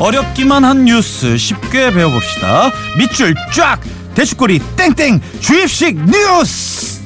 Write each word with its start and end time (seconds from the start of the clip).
어렵기만 0.00 0.64
한 0.64 0.86
뉴스 0.86 1.36
쉽게 1.36 1.92
배워봅시다. 1.92 2.72
밑줄 2.96 3.34
쫙 3.54 3.78
돼지꼬리 4.14 4.58
땡땡 4.74 5.20
주입식 5.40 5.94
뉴스. 6.06 7.00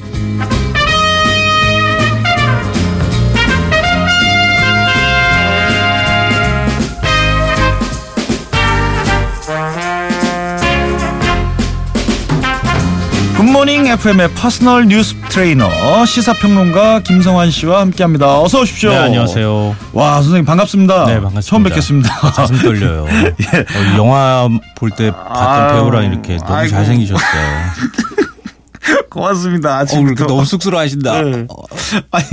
굿모닝 13.64 13.86
FM의 13.86 14.28
personal 14.34 14.88
뉴스 14.88 15.14
트레이너 15.30 16.04
시사평론가 16.04 17.00
김성환 17.00 17.50
씨와 17.50 17.80
함께합니다. 17.80 18.42
어서 18.42 18.60
오십시오. 18.60 18.90
네, 18.90 18.96
안녕하세요. 18.98 19.74
와 19.94 20.16
선생님 20.16 20.44
반갑습니다. 20.44 21.06
네, 21.06 21.14
반갑습니다. 21.14 21.40
처음 21.40 21.62
뵙겠습니다. 21.62 22.14
가슴 22.14 22.58
떨려요. 22.58 23.06
예. 23.08 23.58
어, 23.60 23.96
영화 23.96 24.48
볼 24.76 24.90
때 24.90 25.10
봤던 25.10 25.64
아유, 25.64 25.72
배우랑 25.76 26.04
이렇게 26.12 26.36
너무 26.36 26.52
아이고. 26.52 26.70
잘생기셨어요. 26.72 27.24
고맙습니다. 29.08 29.70
어, 29.70 29.78
아침부터. 29.78 30.14
그렇게 30.14 30.24
너무 30.34 30.44
쑥스러워하신다. 30.44 31.22
네. 31.22 31.46
아니 32.10 32.26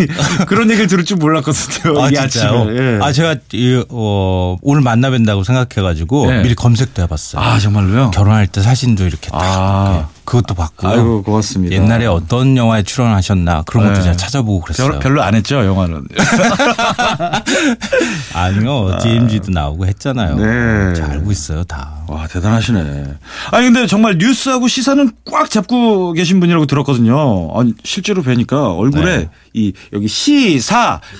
그런 0.47 0.69
얘기를 0.69 0.87
들을 0.87 1.05
줄 1.05 1.15
몰랐거든요. 1.15 2.01
아, 2.03 2.09
이 2.09 2.13
진짜요? 2.13 2.67
예. 2.75 2.99
아, 3.01 3.13
제가 3.13 3.35
이, 3.53 3.81
어, 3.89 4.57
오늘 4.61 4.81
만나 4.81 5.09
뵌다고 5.09 5.45
생각해가지고 5.45 6.25
네. 6.29 6.41
미리 6.41 6.55
검색도 6.55 7.01
해봤어요. 7.03 7.41
아 7.41 7.57
정말로요? 7.57 8.11
결혼할 8.11 8.47
때 8.47 8.59
사진도 8.61 9.05
이렇게 9.05 9.29
딱 9.31 9.39
아. 9.41 9.91
이렇게 9.93 10.07
그것도 10.31 10.53
봤고요. 10.53 10.91
아이고 10.93 11.23
고맙습니다. 11.23 11.75
옛날에 11.75 12.05
어떤 12.05 12.55
영화에 12.55 12.83
출연하셨나 12.83 13.63
그런 13.63 13.87
것도 13.87 13.97
네. 13.97 14.03
제가 14.03 14.15
찾아보고 14.15 14.61
그랬어요. 14.61 14.87
별로, 14.87 14.99
별로 14.99 15.23
안 15.23 15.35
했죠 15.35 15.65
영화는. 15.65 16.07
아니요. 18.33 18.97
DMZ도 19.01 19.51
나오고 19.51 19.87
했잖아요. 19.87 20.37
네. 20.37 20.93
잘 20.93 21.11
알고 21.11 21.33
있어요, 21.33 21.65
다. 21.65 21.95
와 22.07 22.27
대단하시네. 22.27 23.13
아니 23.51 23.65
근데 23.65 23.87
정말 23.87 24.17
뉴스하고 24.17 24.69
시사는 24.69 25.11
꽉 25.25 25.49
잡고 25.49 26.13
계신 26.13 26.39
분이라고 26.39 26.65
들었거든요. 26.65 27.49
아니 27.53 27.73
실제로 27.83 28.23
뵈니까 28.23 28.71
얼굴에 28.71 29.17
네. 29.17 29.29
이 29.53 29.73
여기 29.91 30.07
시사 30.07 31.01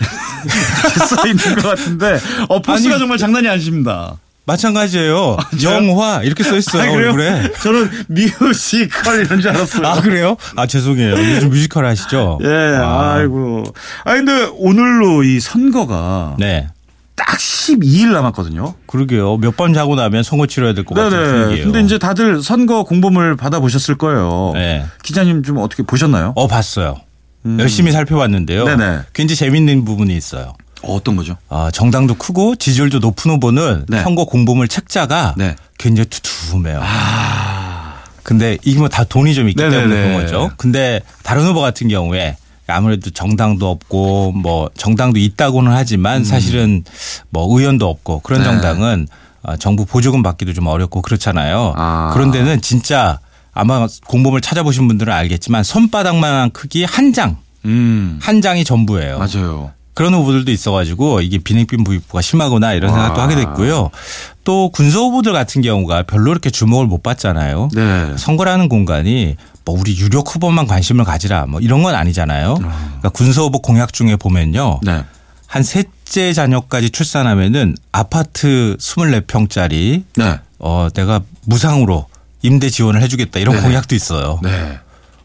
써 1.09 1.28
있는 1.28 1.56
것 1.56 1.68
같은데 1.68 2.18
어 2.48 2.62
force가 2.62 2.94
아니, 2.94 3.00
정말 3.00 3.18
장난이 3.18 3.50
아니십니다. 3.50 4.16
마찬가지예요. 4.45 5.38
영화 5.64 6.22
이렇게 6.23 6.44
써 6.44 6.58
있어요, 6.58 6.81
아, 6.84 6.92
그래요? 6.94 7.08
얼굴에. 7.09 7.52
저는 7.61 7.89
뮤지컬 8.08 9.25
이런 9.25 9.39
줄 9.42 9.52
알았어요. 9.52 9.88
아 9.88 10.02
그래요? 10.02 10.36
아 10.56 10.66
죄송해요. 10.66 11.11
요즘 11.36 11.50
뮤지컬 11.50 11.86
하시죠? 11.86 12.39
예, 12.44 12.47
아, 12.78 13.14
아이고. 13.17 13.64
아 14.03 14.14
근데 14.16 14.50
오늘로 14.58 15.23
이 15.23 15.39
선거가 15.39 16.36
네. 16.39 16.67
딱 17.16 17.38
12일 17.38 18.12
남았거든요. 18.14 18.73
그러게요. 18.88 19.38
몇 19.38 19.56
번 19.56 19.73
자고 19.73 19.95
나면 19.95 20.23
선거 20.23 20.47
치러야 20.47 20.73
될 20.73 20.86
것 20.86 20.95
같은. 20.95 21.12
분위기예요. 21.17 21.66
근데 21.66 21.81
이제 21.81 21.97
다들 22.00 22.42
선거 22.42 22.84
공보물 22.84 23.36
받아보셨을 23.36 23.95
거예요. 23.95 24.52
네. 24.56 24.86
기자님 25.03 25.44
좀 25.44 25.58
어떻게 25.59 25.84
보셨나요? 25.84 26.34
어 26.36 26.47
봤어요. 26.47 26.97
열심히 27.59 27.92
살펴봤는데요. 27.92 28.64
음. 28.66 28.78
네네. 28.78 29.00
굉장히 29.14 29.36
재밌는 29.36 29.86
부분이 29.86 30.16
있어요. 30.16 30.53
어떤 30.84 31.16
거죠? 31.16 31.38
아, 31.50 31.70
정당도 31.72 32.16
크고 32.16 32.56
지지율도 32.56 33.00
높은 33.00 33.32
후보는 33.32 33.86
네. 33.88 34.02
선거 34.02 34.26
공범을 34.26 34.68
책자가 34.68 35.36
네. 35.38 35.56
굉장히 35.78 36.10
두툼해요. 36.10 36.82
근데 38.24 38.58
이게 38.64 38.78
뭐 38.80 38.88
다 38.88 39.04
돈이 39.04 39.34
좀 39.34 39.50
있기 39.50 39.62
네네네. 39.62 39.82
때문에 39.82 40.02
그런 40.08 40.22
거죠. 40.22 40.52
근데 40.58 41.02
다른 41.24 41.44
후보 41.46 41.59
같은 41.62 41.88
경우에 41.88 42.38
아무래도 42.68 43.09
정당도 43.09 43.70
없고 43.70 44.32
뭐 44.34 44.70
정당도 44.78 45.20
있다고는 45.20 45.72
하지만 45.74 46.24
사실은 46.24 46.84
뭐 47.30 47.48
의원도 47.58 47.88
없고 47.90 48.20
그런 48.20 48.42
음. 48.42 48.46
네. 48.46 48.52
정당은 48.52 49.08
어, 49.44 49.58
정부 49.58 49.86
보조금 49.86 50.22
받기도 50.24 50.54
좀 50.54 50.68
어렵고 50.68 51.02
그렇잖아요. 51.02 51.74
아. 51.76 52.12
그런 52.13 52.31
데는 52.31 52.62
진짜 52.62 53.19
아마 53.53 53.88
공범을 54.06 54.40
찾아보신 54.40 54.88
분들은 54.88 55.12
알겠지만 55.12 55.63
손바닥만한 55.63 56.52
크기 56.52 56.86
한 56.86 57.12
장, 57.12 57.38
음. 57.66 58.19
한 58.22 58.42
장이 58.42 58.63
전부예요. 58.63 59.18
맞아요. 59.18 59.72
그런 59.94 60.13
후보들도 60.13 60.52
있어가지고 60.52 61.22
이게 61.22 61.38
비냉빈 61.38 61.84
부익부가 61.84 62.22
심하구나 62.22 62.74
이런 62.74 62.91
생각도 62.91 63.19
와. 63.19 63.25
하게 63.25 63.35
됐고요. 63.35 63.90
또 64.44 64.69
군소 64.69 65.06
후보들 65.06 65.34
같은 65.34 65.62
경우가 65.62 66.03
별로 66.03 66.31
이렇게 66.31 66.50
주목을 66.50 66.88
못 66.88 67.03
받잖아요. 67.03 67.69
네. 67.74 68.13
선거라는 68.18 68.69
공간이 68.69 69.35
뭐 69.66 69.80
우리 69.80 69.97
유력 69.97 70.34
후보만 70.34 70.66
관심을 70.68 71.06
가지라 71.06 71.46
뭐 71.46 71.59
이런 71.59 71.84
건 71.84 71.96
아니잖아요. 71.96 72.56
그러니까 72.56 73.09
군소 73.09 73.44
후보 73.44 73.59
공약 73.59 73.94
중에 73.94 74.16
보면요. 74.16 74.80
네. 74.84 75.03
한 75.47 75.63
셋째 75.63 76.31
자녀까지 76.34 76.91
출산하면은 76.91 77.75
아파트 77.91 78.78
24평짜리 78.80 80.03
네. 80.16 80.40
어 80.59 80.88
내가 80.94 81.19
무상으로 81.46 82.07
임대 82.41 82.69
지원을 82.69 83.01
해주겠다 83.01 83.40
이런 83.40 83.56
네. 83.57 83.62
공약도 83.62 83.94
있어요. 83.96 84.40
네. 84.41 84.80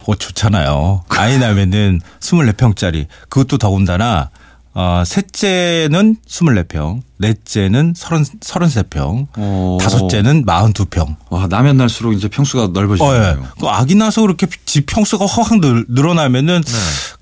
어, 0.07 0.15
좋잖아요. 0.15 1.05
아이 1.09 1.39
낳으면은 1.39 2.01
24평짜리. 2.21 3.07
그것도 3.29 3.59
더군다나, 3.59 4.31
어, 4.79 5.03
셋째는 5.07 6.17
24평, 6.29 7.01
넷째는 7.17 7.95
30, 7.97 8.41
33평, 8.41 9.27
어. 9.39 9.79
다섯째는 9.81 10.45
42평. 10.45 11.17
와, 11.31 11.47
나면 11.47 11.79
날수록 11.79 12.13
이제 12.13 12.29
평수가 12.29 12.63
어, 12.63 12.67
예. 12.69 12.73
넓어지네요. 12.73 13.47
그 13.59 13.69
아기 13.69 13.95
나서 13.95 14.21
그렇게 14.21 14.47
집 14.67 14.85
평수가 14.85 15.25
확 15.25 15.59
늘- 15.63 15.87
늘어나면은 15.89 16.63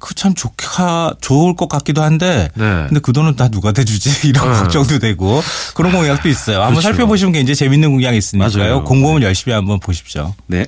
그참 0.00 0.34
좋가, 0.34 1.14
좋을 1.20 1.54
것 1.54 1.68
같기도 1.68 2.02
한데 2.02 2.48
네. 2.56 2.86
근데 2.88 2.98
그 2.98 3.12
돈은 3.12 3.36
다 3.36 3.46
누가 3.48 3.70
대주지 3.70 4.10
이런 4.30 4.52
네. 4.52 4.58
걱정도 4.58 4.98
되고 4.98 5.40
그런 5.74 5.92
공약도 5.92 6.28
있어요. 6.28 6.56
한번 6.56 6.72
그렇죠. 6.74 6.88
살펴보시면 6.88 7.34
굉장히 7.34 7.54
재밌는 7.54 7.88
공약이 7.92 8.18
있으니까요. 8.18 8.58
맞아요. 8.58 8.82
공부는 8.84 9.22
열심히 9.22 9.54
한번 9.54 9.78
보십시오. 9.78 10.34
네. 10.48 10.66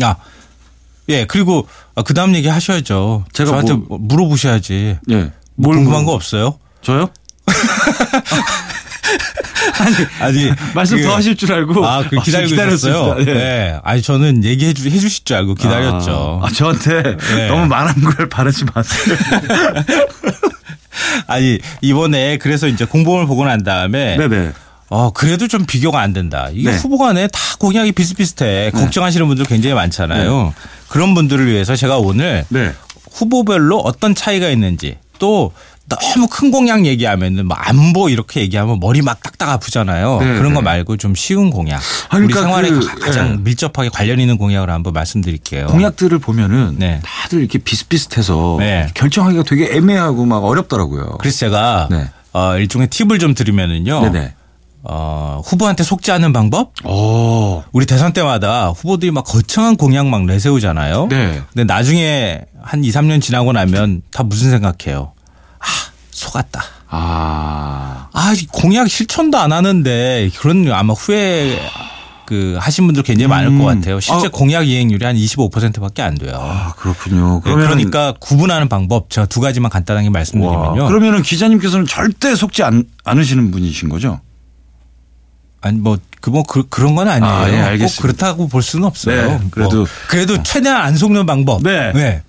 야, 0.00 0.16
예, 1.08 1.24
그리고 1.24 1.66
그 2.04 2.14
다음 2.14 2.34
얘기 2.34 2.48
하셔야죠. 2.48 3.24
제가 3.32 3.50
저한테 3.50 3.74
뭐- 3.74 3.98
물어보셔야지. 3.98 4.98
네. 5.06 5.30
뭐 5.56 5.72
궁금한 5.74 6.02
물어보- 6.02 6.06
거 6.06 6.12
없어요? 6.12 6.58
저요? 6.82 7.10
아니, 10.20 10.50
말씀 10.74 10.96
그- 10.96 11.02
더 11.02 11.14
하실 11.16 11.36
줄 11.36 11.52
알고. 11.52 11.84
아, 11.86 12.04
그 12.08 12.16
아, 12.18 12.22
기다리고 12.22 12.50
기다렸습니다. 12.50 12.98
있었어요. 13.00 13.24
네. 13.24 13.34
네. 13.34 13.78
아니, 13.82 14.02
저는 14.02 14.44
얘기해 14.44 14.72
주, 14.74 14.88
해 14.88 14.98
주실 14.98 15.24
줄 15.24 15.36
알고 15.36 15.54
기다렸죠. 15.54 16.40
아, 16.42 16.46
아, 16.46 16.50
저한테 16.52 17.16
네. 17.16 17.48
너무 17.48 17.66
많은 17.66 17.94
걸 18.02 18.28
바라지 18.28 18.64
마세요. 18.74 19.16
아니, 21.26 21.58
이번에 21.80 22.38
그래서 22.38 22.68
이제 22.68 22.84
공범을 22.84 23.26
보고 23.26 23.44
난 23.44 23.62
다음에 23.64 24.16
네네. 24.16 24.52
어, 24.92 25.10
그래도 25.10 25.48
좀 25.48 25.64
비교가 25.64 26.00
안 26.00 26.12
된다. 26.12 26.50
이게 26.52 26.70
네. 26.70 26.76
후보 26.76 26.98
간에 26.98 27.26
다 27.26 27.40
공약이 27.58 27.92
비슷비슷해. 27.92 28.72
걱정하시는 28.72 29.26
분들 29.26 29.46
굉장히 29.46 29.74
많잖아요. 29.74 30.52
그런 30.88 31.14
분들을 31.14 31.46
위해서 31.46 31.74
제가 31.74 31.96
오늘 31.96 32.44
네. 32.50 32.72
후보별로 33.10 33.78
어떤 33.78 34.14
차이가 34.14 34.50
있는지 34.50 34.98
또 35.18 35.52
너무 35.88 36.26
큰 36.28 36.50
공약 36.50 36.84
얘기하면은 36.84 37.48
뭐 37.48 37.56
안보 37.56 38.10
이렇게 38.10 38.42
얘기하면 38.42 38.80
머리 38.80 39.00
막 39.00 39.22
딱딱 39.22 39.48
아프잖아요. 39.48 40.18
네, 40.20 40.26
그런 40.36 40.52
거 40.52 40.60
네. 40.60 40.64
말고 40.64 40.98
좀 40.98 41.14
쉬운 41.14 41.50
공약. 41.50 41.80
아, 42.10 42.18
우리 42.18 42.26
그러니까 42.26 42.42
생활에 42.42 42.68
그, 42.68 43.00
가장 43.00 43.30
예. 43.32 43.36
밀접하게 43.38 43.88
관련 43.88 44.20
있는 44.20 44.36
공약을 44.36 44.68
한번 44.68 44.92
말씀드릴게요. 44.92 45.68
공약들을 45.68 46.18
보면은 46.18 46.76
네. 46.78 47.00
다들 47.02 47.40
이렇게 47.40 47.58
비슷비슷해서 47.58 48.56
네. 48.58 48.88
결정하기가 48.92 49.44
되게 49.44 49.74
애매하고 49.74 50.26
막 50.26 50.44
어렵더라고요. 50.44 51.16
그래서 51.18 51.38
제가 51.38 51.88
네. 51.90 52.10
어, 52.34 52.58
일종의 52.58 52.88
팁을 52.88 53.18
좀 53.18 53.34
드리면은요. 53.34 54.00
네네. 54.10 54.34
어, 54.84 55.40
후보한테 55.44 55.84
속지 55.84 56.10
않는 56.12 56.32
방법? 56.32 56.72
오. 56.84 57.62
우리 57.72 57.86
대선 57.86 58.12
때마다 58.12 58.68
후보들이 58.70 59.10
막 59.12 59.24
거창한 59.24 59.76
공약 59.76 60.06
막 60.08 60.24
내세우잖아요. 60.24 61.06
네. 61.08 61.42
근데 61.52 61.64
나중에 61.64 62.40
한 62.60 62.84
2, 62.84 62.90
3년 62.90 63.20
지나고 63.20 63.52
나면 63.52 64.02
다 64.10 64.22
무슨 64.22 64.50
생각해요? 64.50 65.12
아, 65.58 65.66
속았다. 66.10 66.62
아. 66.88 68.08
아, 68.12 68.34
이 68.36 68.46
공약 68.46 68.88
실천도 68.88 69.38
안 69.38 69.52
하는데 69.52 70.30
그런 70.38 70.70
아마 70.72 70.92
후회 70.92 71.58
그 72.26 72.56
하신 72.60 72.86
분들 72.86 73.02
굉장히 73.02 73.28
많을 73.28 73.48
음. 73.48 73.58
것 73.58 73.64
같아요. 73.64 74.00
실제 74.00 74.26
아. 74.26 74.30
공약 74.30 74.66
이행률이 74.66 75.04
한 75.04 75.16
25%밖에 75.16 76.02
안 76.02 76.16
돼요. 76.16 76.32
아, 76.34 76.72
그렇군요. 76.76 77.36
네, 77.36 77.40
그러면 77.44 77.66
그러니까 77.68 78.14
구분하는 78.20 78.68
방법 78.68 79.10
제가 79.10 79.26
두 79.26 79.40
가지만 79.40 79.70
간단하게 79.70 80.08
와, 80.08 80.12
말씀드리면요. 80.12 80.86
그러면은 80.86 81.22
기자님께서는 81.22 81.86
절대 81.86 82.34
속지 82.34 82.62
않, 82.62 82.84
않으시는 83.04 83.50
분이신 83.50 83.88
거죠? 83.88 84.20
아니 85.62 85.78
뭐그 85.78 86.30
뭐 86.30 86.42
그, 86.42 86.64
런건 86.80 87.08
아니에요. 87.08 87.32
아, 87.32 87.48
예, 87.48 87.56
꼭 87.56 87.62
알겠습니다. 87.68 88.02
그렇다고 88.02 88.48
볼 88.48 88.62
수는 88.62 88.84
없어요. 88.86 89.38
네, 89.38 89.40
그래도- 89.50 89.76
뭐 89.78 89.86
그래도 90.08 90.42
최대한 90.42 90.82
안 90.82 90.96
속는 90.96 91.24
방법. 91.26 91.62
네. 91.62 92.22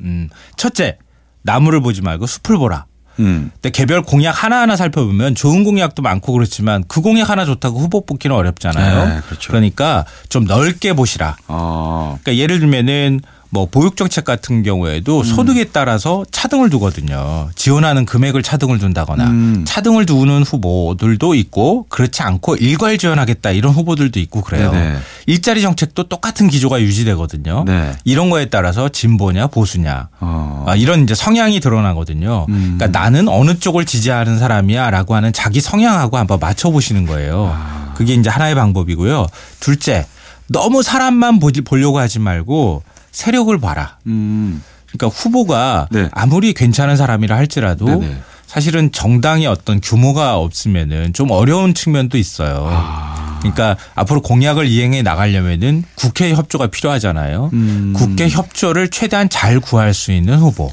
음, 0.00 0.28
첫째 0.56 0.98
나무를 1.42 1.80
보지 1.80 2.02
말고 2.02 2.26
숲을 2.26 2.58
보라. 2.58 2.86
음. 3.20 3.50
근데 3.54 3.70
개별 3.70 4.02
공약 4.02 4.42
하나하나 4.42 4.74
살펴보면 4.76 5.34
좋은 5.36 5.62
공약도 5.62 6.02
많고 6.02 6.32
그렇지만 6.32 6.82
그 6.88 7.00
공약 7.00 7.30
하나 7.30 7.44
좋다고 7.44 7.78
후보 7.78 8.04
뽑기는 8.04 8.34
어렵잖아요. 8.34 9.06
네, 9.08 9.20
그렇죠. 9.28 9.52
러니까 9.52 10.04
좀 10.28 10.44
넓게 10.44 10.94
보시라. 10.94 11.36
아. 11.46 12.16
그러니까 12.22 12.42
예를 12.42 12.58
들면은 12.58 13.20
뭐 13.54 13.66
보육 13.70 13.96
정책 13.96 14.24
같은 14.24 14.64
경우에도 14.64 15.20
음. 15.20 15.24
소득에 15.24 15.66
따라서 15.66 16.24
차등을 16.32 16.70
두거든요. 16.70 17.48
지원하는 17.54 18.04
금액을 18.04 18.42
차등을 18.42 18.80
둔다거나 18.80 19.26
음. 19.28 19.64
차등을 19.64 20.06
두는 20.06 20.42
후보들도 20.42 21.34
있고 21.36 21.86
그렇지 21.88 22.22
않고 22.22 22.56
일괄 22.56 22.98
지원하겠다 22.98 23.52
이런 23.52 23.72
후보들도 23.72 24.18
있고 24.18 24.40
그래요. 24.42 24.72
네네. 24.72 24.96
일자리 25.26 25.62
정책도 25.62 26.08
똑같은 26.08 26.48
기조가 26.48 26.82
유지되거든요. 26.82 27.62
네. 27.64 27.92
이런 28.04 28.28
거에 28.28 28.46
따라서 28.46 28.88
진보냐 28.88 29.46
보수냐 29.46 30.08
어. 30.18 30.64
아, 30.66 30.74
이런 30.74 31.04
이제 31.04 31.14
성향이 31.14 31.60
드러나거든요. 31.60 32.46
음. 32.48 32.74
그러니까 32.76 32.98
나는 32.98 33.28
어느 33.28 33.56
쪽을 33.56 33.84
지지하는 33.86 34.40
사람이야라고 34.40 35.14
하는 35.14 35.32
자기 35.32 35.60
성향하고 35.60 36.18
한번 36.18 36.40
맞춰 36.40 36.70
보시는 36.70 37.06
거예요. 37.06 37.54
아. 37.56 37.92
그게 37.96 38.14
이제 38.14 38.28
하나의 38.30 38.56
방법이고요. 38.56 39.28
둘째, 39.60 40.06
너무 40.48 40.82
사람만 40.82 41.38
보지- 41.38 41.64
보려고 41.64 42.00
하지 42.00 42.18
말고 42.18 42.82
세력을 43.14 43.56
봐라. 43.58 43.96
음. 44.06 44.62
그러니까 44.88 45.06
후보가 45.16 45.88
네. 45.90 46.08
아무리 46.12 46.52
괜찮은 46.52 46.96
사람이라 46.96 47.34
할지라도 47.36 47.86
네네. 47.86 48.16
사실은 48.46 48.92
정당의 48.92 49.46
어떤 49.46 49.80
규모가 49.80 50.36
없으면은 50.36 51.12
좀 51.12 51.30
어려운 51.30 51.74
측면도 51.74 52.18
있어요. 52.18 52.68
아. 52.70 53.38
그러니까 53.40 53.76
앞으로 53.94 54.20
공약을 54.22 54.66
이행해 54.66 55.02
나가려면은 55.02 55.84
국회 55.96 56.32
협조가 56.32 56.68
필요하잖아요. 56.68 57.50
음. 57.52 57.92
국회 57.96 58.28
협조를 58.28 58.90
최대한 58.90 59.28
잘 59.28 59.60
구할 59.60 59.94
수 59.94 60.12
있는 60.12 60.38
후보. 60.38 60.72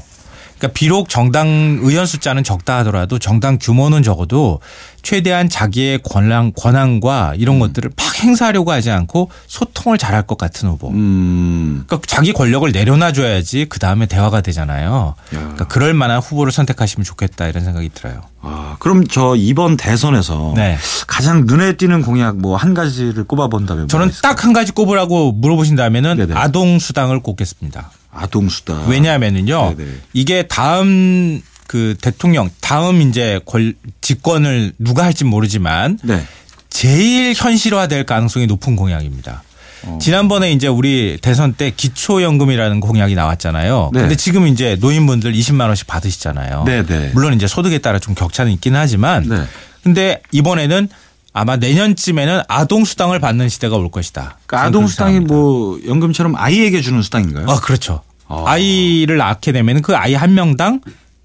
그러니까 0.58 0.78
비록 0.78 1.08
정당 1.08 1.80
의원 1.82 2.06
숫자는 2.06 2.44
적다 2.44 2.78
하더라도 2.78 3.18
정당 3.18 3.58
규모는 3.60 4.04
적어도 4.04 4.60
최대한 5.02 5.48
자기의 5.48 6.00
권한, 6.02 6.52
권한과 6.54 7.34
이런 7.36 7.58
것들을 7.58 7.90
막 7.96 8.18
행사하려고 8.22 8.70
하지 8.72 8.90
않고 8.90 9.30
소통을 9.48 9.98
잘할 9.98 10.22
것 10.26 10.38
같은 10.38 10.68
후보. 10.68 10.88
음. 10.90 11.84
그러니까 11.86 12.06
자기 12.06 12.32
권력을 12.32 12.70
내려놔줘야지 12.70 13.66
그 13.68 13.78
다음에 13.78 14.06
대화가 14.06 14.40
되잖아요. 14.40 15.14
그러니까 15.30 15.66
그럴 15.66 15.92
만한 15.94 16.20
후보를 16.20 16.52
선택하시면 16.52 17.04
좋겠다 17.04 17.48
이런 17.48 17.64
생각이 17.64 17.90
들어요. 17.92 18.22
아, 18.40 18.76
그럼 18.78 19.06
저 19.06 19.34
이번 19.36 19.76
대선에서 19.76 20.52
네. 20.56 20.76
가장 21.06 21.44
눈에 21.46 21.76
띄는 21.76 22.02
공약 22.02 22.36
뭐 22.38 22.56
한 22.56 22.74
가지를 22.74 23.24
꼽아본다면 23.24 23.88
저는? 23.88 24.10
딱 24.22 24.44
한 24.44 24.52
가지 24.52 24.72
꼽으라고 24.72 25.32
물어보신다면은. 25.32 26.32
아동 26.36 26.78
수당을 26.78 27.20
꼽겠습니다. 27.20 27.90
아동 28.12 28.48
수당. 28.48 28.88
왜냐하면은요. 28.88 29.74
네네. 29.76 29.90
이게 30.12 30.42
다음 30.48 31.40
그 31.72 31.96
대통령 31.98 32.50
다음 32.60 33.00
이제 33.00 33.40
권 33.46 33.72
집권을 34.02 34.74
누가 34.78 35.04
할지 35.04 35.24
모르지만 35.24 35.98
네. 36.02 36.22
제일 36.68 37.32
현실화될 37.34 38.04
가능성이 38.04 38.46
높은 38.46 38.76
공약입니다. 38.76 39.42
어. 39.84 39.98
지난번에 39.98 40.52
이제 40.52 40.68
우리 40.68 41.16
대선 41.22 41.54
때 41.54 41.72
기초연금이라는 41.74 42.80
공약이 42.80 43.14
나왔잖아요. 43.14 43.90
네. 43.94 44.00
근데 44.02 44.16
지금 44.16 44.48
이제 44.48 44.76
노인분들 44.82 45.32
20만 45.32 45.62
원씩 45.68 45.86
받으시잖아요. 45.86 46.64
네 46.66 46.84
네. 46.84 47.10
물론 47.14 47.32
이제 47.32 47.46
소득에 47.46 47.78
따라 47.78 47.98
좀 47.98 48.14
격차는 48.14 48.52
있긴 48.52 48.76
하지만 48.76 49.26
네. 49.26 49.42
근데 49.82 50.20
이번에는 50.30 50.90
아마 51.32 51.56
내년쯤에는 51.56 52.42
아동 52.48 52.84
수당을 52.84 53.18
받는 53.18 53.48
시대가 53.48 53.76
올 53.76 53.90
것이다. 53.90 54.36
그러니까 54.44 54.68
아동 54.68 54.88
수당이 54.88 55.20
뭐 55.20 55.80
연금처럼 55.86 56.36
아이에게 56.36 56.82
주는 56.82 57.00
수당인가요? 57.00 57.46
아 57.48 57.60
그렇죠. 57.60 58.02
아. 58.28 58.44
아이를 58.46 59.16
낳게 59.16 59.52
되면 59.52 59.80
그 59.80 59.96
아이 59.96 60.12
한 60.12 60.34
명당 60.34 60.82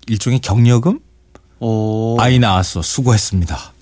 일종의 0.07 0.39
격려금 0.39 1.00
어. 1.59 2.18
아이 2.19 2.39
낳았어 2.39 2.81
수고했습니다. 2.81 3.74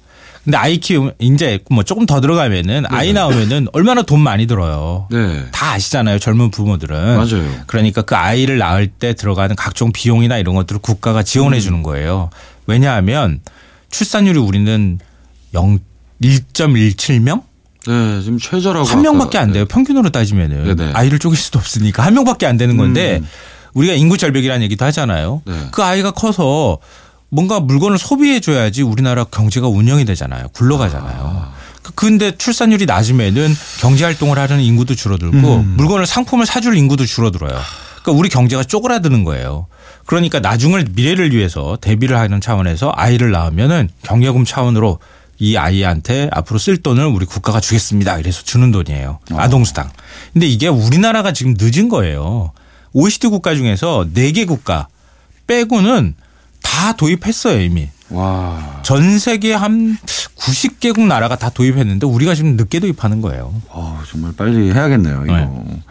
근데 0.43 0.57
아이 0.57 0.77
키우면 0.77 1.13
이제 1.17 1.59
뭐 1.71 1.83
조금 1.83 2.05
더 2.05 2.21
들어가면은 2.21 2.83
아이 2.89 3.13
나오면은 3.13 3.67
얼마나 3.73 4.03
돈 4.03 4.21
많이 4.21 4.45
들어요. 4.45 5.07
네. 5.09 5.43
다 5.51 5.71
아시잖아요 5.71 6.19
젊은 6.19 6.51
부모들은. 6.51 7.17
맞아요. 7.17 7.63
그러니까 7.65 8.03
그 8.03 8.15
아이를 8.15 8.59
낳을 8.59 8.87
때 8.87 9.15
들어가는 9.15 9.55
각종 9.55 9.91
비용이나 9.91 10.37
이런 10.37 10.53
것들을 10.53 10.81
국가가 10.81 11.23
지원해 11.23 11.59
주는 11.59 11.81
거예요. 11.81 12.29
왜냐하면 12.67 13.41
출산율이 13.89 14.37
우리는 14.37 14.99
0 15.55 15.79
1.17명? 16.21 17.43
네, 17.87 18.21
지금 18.21 18.39
최저라고 18.39 18.85
한 18.85 19.01
명밖에 19.01 19.37
안 19.37 19.51
돼요. 19.51 19.65
평균으로 19.65 20.09
따지면은 20.09 20.75
네네. 20.75 20.93
아이를 20.93 21.19
쪼갤 21.19 21.37
수도 21.37 21.59
없으니까 21.59 22.03
한 22.03 22.13
명밖에 22.13 22.45
안 22.45 22.57
되는 22.57 22.77
건데 22.77 23.19
음. 23.21 23.27
우리가 23.75 23.93
인구 23.93 24.17
절벽이라는 24.17 24.63
얘기도 24.63 24.85
하잖아요. 24.85 25.41
네. 25.45 25.53
그 25.71 25.83
아이가 25.83 26.11
커서 26.11 26.79
뭔가 27.29 27.59
물건을 27.59 27.97
소비해 27.99 28.39
줘야지 28.39 28.81
우리나라 28.81 29.25
경제가 29.25 29.67
운영이 29.67 30.05
되잖아요. 30.05 30.47
굴러가잖아요. 30.53 31.51
그- 31.83 31.91
근데 31.93 32.35
출산율이 32.35 32.85
낮으면은 32.85 33.53
경제 33.79 34.05
활동을 34.05 34.39
하는 34.39 34.61
인구도 34.61 34.95
줄어들고 34.95 35.55
음. 35.57 35.73
물건을 35.77 36.07
상품을 36.07 36.45
사줄 36.45 36.77
인구도 36.77 37.05
줄어들어요. 37.05 37.51
그러니까 38.01 38.11
우리 38.19 38.29
경제가 38.29 38.63
쪼그라드는 38.63 39.23
거예요. 39.23 39.67
그러니까 40.05 40.39
나중을 40.39 40.85
미래를 40.95 41.33
위해서 41.35 41.77
대비를 41.81 42.17
하는 42.17 42.39
차원에서 42.39 42.91
아이를 42.95 43.31
낳으면은 43.31 43.89
경제금 44.03 44.45
차원으로 44.45 44.99
이 45.37 45.57
아이한테 45.57 46.29
앞으로 46.31 46.59
쓸 46.59 46.77
돈을 46.77 47.05
우리 47.07 47.25
국가가 47.25 47.59
주겠습니다. 47.59 48.19
이래서 48.19 48.41
주는 48.43 48.71
돈이에요. 48.71 49.19
아동수당. 49.33 49.89
근데 50.31 50.47
이게 50.47 50.67
우리나라가 50.69 51.33
지금 51.33 51.55
늦은 51.59 51.89
거예요. 51.89 52.51
OECD 52.95 53.27
국가 53.27 53.53
중에서 53.53 54.07
4개 54.15 54.47
국가 54.47 54.87
빼고는 55.47 56.15
다 56.63 56.93
도입했어요, 56.93 57.59
이미. 57.61 57.89
와. 58.09 58.79
전 58.83 59.19
세계 59.19 59.53
한 59.53 59.97
90개국 60.37 61.01
나라가 61.05 61.35
다 61.35 61.49
도입했는데 61.49 62.07
우리가 62.07 62.35
지금 62.35 62.55
늦게 62.55 62.79
도입하는 62.79 63.19
거예요. 63.21 63.53
어, 63.67 64.01
정말 64.09 64.31
빨리 64.37 64.71
해야겠네요. 64.71 65.23
이거. 65.25 65.33
네. 65.35 65.81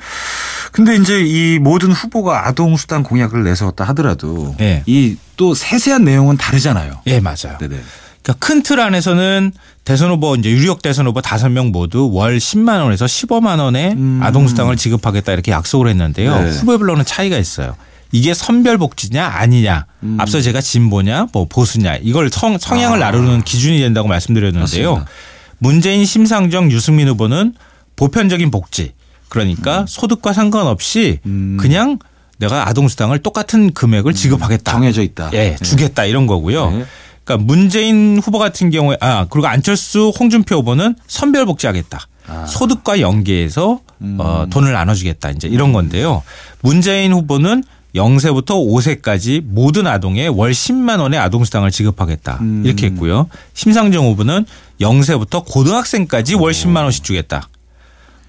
근데 0.72 0.96
이제 0.96 1.20
이 1.22 1.58
모든 1.58 1.92
후보가 1.92 2.48
아동 2.48 2.76
수당 2.76 3.02
공약을 3.02 3.44
내세웠다 3.44 3.84
하더라도 3.88 4.54
네. 4.58 4.82
이또 4.86 5.54
세세한 5.54 6.04
내용은 6.04 6.36
다르잖아요. 6.38 7.02
예, 7.06 7.20
맞아요. 7.20 7.58
네네. 7.60 7.80
그러니까 8.22 8.46
큰 8.46 8.62
틀 8.62 8.80
안에서는 8.80 9.52
대선 9.84 10.10
후보 10.10 10.34
이제 10.34 10.50
유력 10.50 10.80
대선 10.82 11.06
후보 11.06 11.20
다섯 11.20 11.50
명 11.50 11.68
모두 11.70 12.10
월 12.12 12.38
10만 12.38 12.82
원에서 12.82 13.04
15만 13.04 13.60
원의 13.60 13.92
음. 13.92 14.20
아동 14.22 14.48
수당을 14.48 14.76
지급하겠다 14.76 15.32
이렇게 15.32 15.52
약속을 15.52 15.88
했는데요. 15.88 16.40
네. 16.40 16.50
후보별로는 16.50 17.04
차이가 17.04 17.36
있어요. 17.36 17.76
이게 18.10 18.32
선별 18.32 18.78
복지냐 18.78 19.26
아니냐. 19.26 19.86
음. 20.02 20.16
앞서 20.18 20.40
제가 20.40 20.60
진보냐 20.60 21.26
뭐 21.32 21.46
보수냐 21.46 21.96
이걸 22.02 22.30
성, 22.30 22.56
성향을 22.56 23.02
아. 23.02 23.10
나누는 23.10 23.42
기준이 23.42 23.78
된다고 23.80 24.08
말씀드렸는데요. 24.08 24.90
맞습니다. 24.92 25.12
문재인 25.58 26.04
심상정 26.06 26.70
유승민 26.72 27.08
후보는 27.08 27.54
보편적인 27.96 28.50
복지 28.50 28.92
그러니까 29.28 29.84
소득과 29.88 30.32
상관없이 30.32 31.18
음. 31.26 31.58
그냥 31.60 31.98
내가 32.38 32.68
아동 32.68 32.88
수당을 32.88 33.18
똑같은 33.18 33.72
금액을 33.72 34.14
지급하겠다. 34.14 34.72
정해져 34.72 35.02
있다. 35.02 35.30
예, 35.34 35.56
주겠다 35.62 36.04
이런 36.04 36.26
거고요. 36.26 36.70
네. 36.70 36.84
그러니까 37.24 37.44
문재인 37.46 38.20
후보 38.22 38.38
같은 38.38 38.70
경우에 38.70 38.96
아 39.00 39.26
그리고 39.28 39.46
안철수 39.48 40.12
홍준표 40.18 40.56
후보는 40.56 40.96
선별 41.06 41.46
복지하겠다. 41.46 42.00
아. 42.26 42.46
소득과 42.46 43.00
연계해서 43.00 43.80
음. 44.02 44.16
어, 44.18 44.46
돈을 44.50 44.72
나눠주겠다 44.72 45.30
이제 45.30 45.48
이런 45.48 45.72
건데요. 45.72 46.22
문재인 46.62 47.12
후보는 47.12 47.64
0세부터 47.94 48.48
5세까지 48.48 49.42
모든 49.44 49.86
아동에 49.86 50.26
월 50.26 50.50
10만 50.52 51.00
원의 51.00 51.18
아동수당을 51.20 51.70
지급하겠다 51.70 52.38
음. 52.40 52.62
이렇게 52.64 52.86
했고요. 52.86 53.28
심상정 53.54 54.06
후보는 54.06 54.46
0세부터 54.80 55.44
고등학생까지 55.46 56.34
월 56.34 56.52
10만 56.52 56.82
원씩 56.82 57.04
주겠다. 57.04 57.48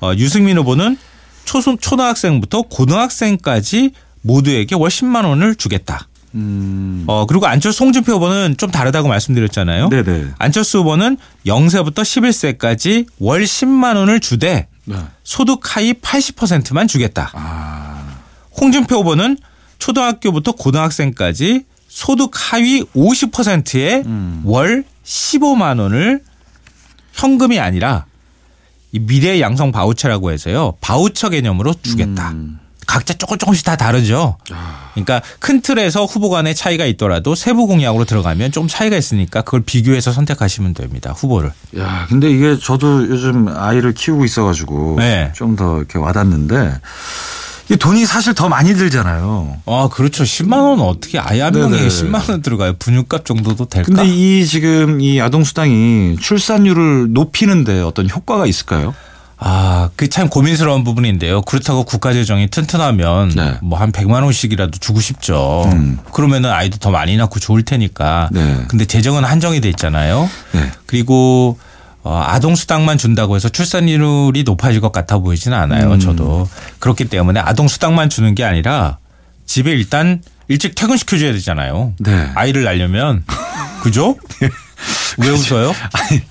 어, 0.02 0.12
유승민 0.18 0.58
후보는 0.58 0.98
초등 1.46 1.78
초등학생부터 1.78 2.64
고등학생까지 2.64 3.92
모두에게 4.22 4.76
월 4.76 4.90
10만 4.90 5.26
원을 5.26 5.56
주겠다. 5.56 6.08
음. 6.36 7.04
어 7.08 7.26
그리고 7.26 7.48
안철수 7.48 7.84
홍준표 7.84 8.14
후보는 8.14 8.56
좀 8.58 8.70
다르다고 8.70 9.08
말씀드렸잖아요. 9.08 9.90
네네. 9.90 10.28
안철수 10.38 10.80
후보는 10.80 11.18
0세부터 11.46 11.96
11세까지 11.96 13.08
월 13.20 13.44
10만 13.44 13.96
원을 13.96 14.20
주되 14.20 14.68
네. 14.86 14.96
소득 15.24 15.76
하위 15.76 15.94
80%만 15.94 16.88
주겠다. 16.88 17.32
아. 17.34 18.18
홍준표 18.60 18.98
후보는 18.98 19.38
초등학교부터 19.80 20.54
고등학생까지 20.54 21.66
소득 21.88 22.32
하위 22.34 22.84
50%의 22.96 24.04
음. 24.06 24.42
월 24.46 24.84
15만 25.06 25.80
원을 25.80 26.22
현금이 27.14 27.60
아니라 27.60 28.06
이 28.92 29.00
미래 29.00 29.40
양성 29.42 29.72
바우처라고 29.72 30.32
해서요. 30.32 30.78
바우처 30.82 31.30
개념으로 31.30 31.74
주겠다. 31.82 32.32
음. 32.32 32.60
각자 32.86 33.14
조금 33.14 33.38
조금씩 33.38 33.66
다 33.66 33.76
다르죠. 33.76 34.38
아. 34.52 34.92
그러니까 34.94 35.22
큰 35.40 35.62
틀에서 35.62 36.06
후보 36.06 36.30
간의 36.30 36.56
차이가 36.56 36.86
있더라도 36.86 37.36
세부 37.36 37.68
공약으로 37.68 38.06
들어가면 38.06 38.52
좀 38.52 38.68
차이가 38.68 38.96
있으니까 38.98 39.42
그걸 39.42 39.62
비교해서 39.62 40.12
선택하시면 40.12 40.74
됩니다. 40.74 41.14
후보를. 41.16 41.52
야, 41.78 42.06
근데 42.10 42.30
이게 42.30 42.58
저도 42.58 43.10
요즘 43.10 43.48
아이를 43.48 43.94
키우고 43.94 44.26
있어가지고 44.26 44.96
네. 45.00 45.32
좀더 45.36 45.78
이렇게 45.78 46.00
와닿는데 46.00 46.80
이 47.72 47.76
돈이 47.78 48.06
사실 48.06 48.34
더 48.36 48.48
많이 48.48 48.76
들잖아요. 48.76 49.58
아, 49.66 49.90
그렇죠. 49.92 50.24
10만 50.24 50.54
원은 50.62 50.84
어떻게 50.84 51.18
아이 51.18 51.40
한 51.40 51.54
명에 51.54 51.78
네네. 51.78 51.88
10만 51.88 52.30
원 52.30 52.42
들어가요. 52.42 52.74
분유값 52.78 53.26
정도도 53.26 53.66
될까? 53.66 53.88
근데 53.88 54.06
이 54.06 54.46
지금 54.46 55.02
이 55.02 55.20
아동 55.20 55.44
수당이 55.44 56.18
출산율을 56.20 57.14
높이는데 57.14 57.82
어떤 57.82 58.08
효과가 58.10 58.46
있을까요? 58.46 58.94
아, 59.48 59.92
그 59.96 60.10
참 60.10 60.28
고민스러운 60.28 60.84
부분인데요. 60.84 61.42
그렇다고 61.44 61.84
국가 61.84 62.14
재정이 62.14 62.48
튼튼하면 62.48 63.30
네. 63.36 63.58
뭐한 63.62 63.92
100만 63.92 64.24
원씩이라도 64.24 64.80
주고 64.80 65.00
싶죠. 65.02 65.70
음. 65.72 66.00
그러면은 66.14 66.50
아이도 66.50 66.78
더 66.78 66.90
많이 66.90 67.16
낳고 67.16 67.40
좋을 67.40 67.62
테니까. 67.62 68.30
네. 68.32 68.66
근데 68.68 68.86
재정은 68.86 69.24
한정이 69.24 69.62
돼 69.62 69.70
있잖아요. 69.70 70.28
네. 70.54 70.72
그리고 70.88 71.60
어, 72.02 72.24
아동 72.26 72.56
수당만 72.56 72.98
준다고 72.98 73.36
해서 73.36 73.48
출산율이 73.50 74.44
높아질 74.44 74.82
것 74.82 74.92
같아 74.92 75.20
보이지는 75.20 75.56
않아요. 75.58 75.92
음. 75.94 76.00
저도 76.00 76.50
그렇기 76.80 77.06
때문에 77.06 77.40
아동 77.40 77.68
수당만 77.68 78.10
주는 78.10 78.34
게 78.34 78.44
아니라 78.44 78.98
집에 79.46 79.72
일단 79.72 80.24
일찍 80.48 80.74
퇴근시켜 80.74 81.20
줘야 81.20 81.34
되잖아요. 81.34 81.94
네. 82.00 82.30
아이를 82.34 82.64
낳으려면 82.64 83.24
그죠? 83.84 84.16
왜 85.18 85.30
웃어요? 85.30 85.74
아니, 85.94 86.22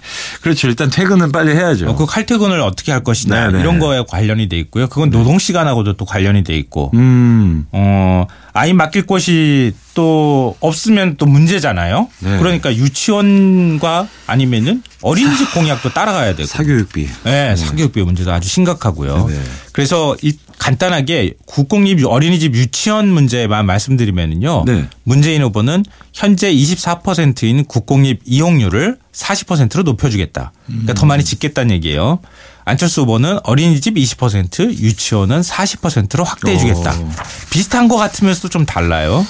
그렇죠. 0.42 0.68
일단 0.68 0.90
퇴근은 0.90 1.32
빨리 1.32 1.52
해야죠. 1.52 1.88
어, 1.88 1.96
그 1.96 2.06
칼퇴근을 2.06 2.60
어떻게 2.60 2.92
할 2.92 3.02
것이냐 3.02 3.48
네네. 3.48 3.60
이런 3.60 3.78
거에 3.78 4.04
관련이 4.08 4.48
돼 4.48 4.58
있고요. 4.58 4.88
그건 4.88 5.10
노동 5.10 5.38
시간하고도 5.38 5.94
또 5.94 6.04
관련이 6.04 6.44
돼 6.44 6.56
있고, 6.56 6.90
음. 6.94 7.66
어 7.72 8.26
아이 8.52 8.72
맡길 8.72 9.06
곳이 9.06 9.72
또 9.94 10.56
없으면 10.60 11.16
또 11.16 11.26
문제잖아요. 11.26 12.08
네. 12.20 12.38
그러니까 12.38 12.74
유치원과 12.74 14.08
아니면은 14.26 14.82
어린이집 15.02 15.52
공약도 15.52 15.90
따라가야 15.92 16.34
되고, 16.34 16.46
사교육비. 16.46 17.08
네, 17.24 17.56
사교육비 17.56 18.02
문제도 18.02 18.32
아주 18.32 18.48
심각하고요. 18.48 19.26
네네. 19.26 19.40
그래서 19.72 20.16
이 20.22 20.36
간단하게 20.58 21.34
국공립 21.46 22.04
어린이집 22.06 22.54
유치원 22.54 23.08
문제만 23.08 23.66
말씀드리면요. 23.66 24.64
네. 24.66 24.88
문재인 25.02 25.42
후보는 25.42 25.84
현재 26.12 26.52
24%인 26.52 27.64
국공립 27.64 28.20
이용률을 28.24 28.98
40%로 29.12 29.82
높여주겠다. 29.82 30.52
그러니까 30.66 30.94
더 30.94 31.06
많이 31.06 31.24
짓겠다는 31.24 31.74
얘기예요. 31.76 32.20
안철수 32.64 33.02
후보는 33.02 33.40
어린이집 33.44 33.94
20%, 33.94 34.78
유치원은 34.78 35.42
40%로 35.42 36.24
확대해주겠다. 36.24 36.98
오. 36.98 37.10
비슷한 37.50 37.88
것 37.88 37.96
같으면서도 37.96 38.48
좀 38.48 38.64
달라요. 38.64 39.26